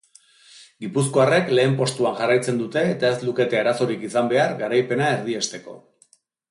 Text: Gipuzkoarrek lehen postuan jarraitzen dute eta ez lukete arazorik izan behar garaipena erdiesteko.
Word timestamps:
Gipuzkoarrek 0.85 1.51
lehen 1.59 1.75
postuan 1.83 2.17
jarraitzen 2.21 2.59
dute 2.63 2.85
eta 2.95 3.13
ez 3.17 3.23
lukete 3.29 3.63
arazorik 3.63 4.09
izan 4.11 4.35
behar 4.35 4.61
garaipena 4.65 5.15
erdiesteko. 5.19 5.83